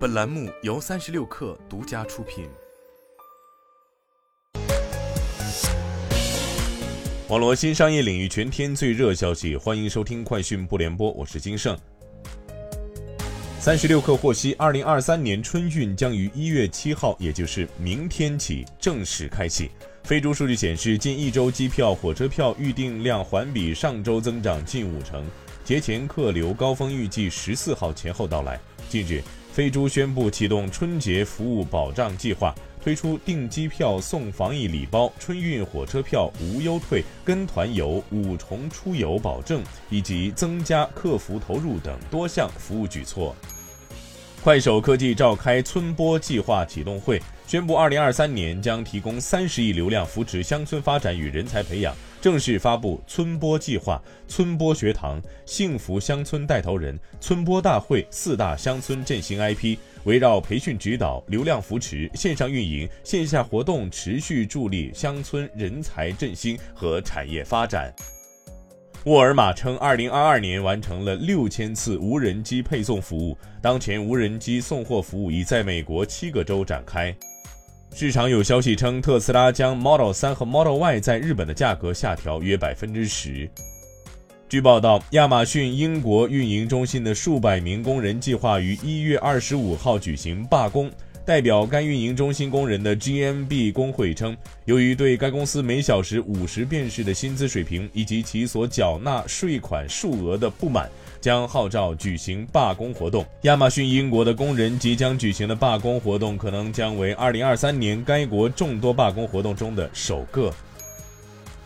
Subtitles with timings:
[0.00, 2.48] 本栏目由三十六氪独家出品。
[7.28, 11.78] 网络新商业领域全天最热消息，欢迎收听快讯不联播，我是金盛。
[13.58, 19.70] 三十六氪获悉，二零二三年春运将于一月七号，也就是明天起正式开启。
[20.04, 25.22] 飞猪数据显示，近一周机票、火车票预订量环比上周增长近五成，
[25.70, 28.58] 节前客流高峰预计十四号前后到来。
[28.88, 29.22] 近日。
[29.52, 32.52] 飞猪宣布启动春节服务保障计划，
[32.82, 43.34] 推出订机票送防疫礼包、春运火车票无忧退、跟团游五重出游保证，以及增加客服投入等多项服务举措。
[44.42, 51.92] 快手科技召开村播计划启动会，宣布二零二三年将提供三十亿流量扶持乡村发展与人才培养。
[52.20, 67.92] 正式发布村播计划、村播学堂、幸福乡村带头人、村播大会四大乡村振兴 IP，围绕培训指导、流量扶持、线上运营、线下活动，持续助力乡村人才振兴和产业发展。
[69.06, 77.12] 沃尔玛称，二零二二年完成了六千次无人机配送服务，当前无人机送货服务已在美国七个州展开。
[77.92, 83.50] 市场有消息称，特斯拉将 Model 3和 Model Y 在日本的价格下调约百分之十。
[84.48, 90.90] 据报道，亚马逊英国运营中心的数百名工人计划于一月二十五号举行罢工。
[91.30, 103.24] 代表该运营中心工人的 GMB 工会称，由于对该公司每小时五十便士的薪资水平以及其所缴纳税款数额的不满，将号召举行罢工活动。
[103.42, 110.52] 亚马逊英国的工人即将举行的罢工活动，可能将为2023年该国众多罢工活动中的首个。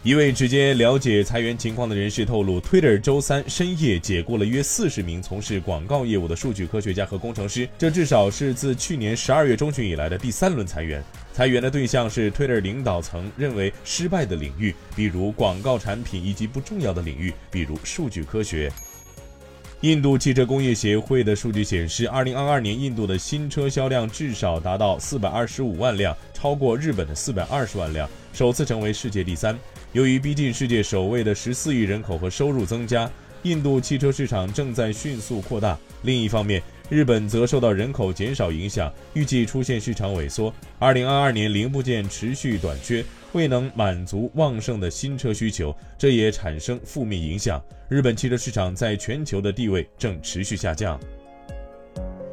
[0.05, 11.03] 一位直接了解裁员情况的人士透露，Twitter 周三深夜解雇了约四十名从事广告业务的数据科学家和工程师，这至少是自去年十二月中旬以来的第三轮裁员。
[11.33, 18.71] 裁员的对象是 Twitter 领导层认为失败的领域，比如广告产品，以及不重要的领域，比如数据科学。
[19.81, 29.59] 印度汽车工业协会的数据显示，二零二二年印度的新车销量至少达到四百二十五万辆，超过日本的四百二十万辆，首次成为世界第三。
[29.95, 33.09] 由于逼近世界首位的十四亿人口和收入增加，
[33.45, 35.79] 印度汽车市场正在迅速扩大。
[36.03, 36.61] 另一方面，
[36.91, 40.53] 日本则受到人口减少影响，预计出现市场萎缩。
[40.81, 47.63] 二零二二年零部件持续短缺，未能满足旺盛的新车需求，这也产生负面影响。
[47.89, 50.99] 日本汽车市场在全球的地位正持续下降。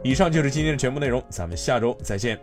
[0.04, 2.40] 以上就是今天的全部内容，咱们下周再见。